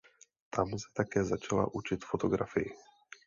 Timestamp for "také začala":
0.95-1.67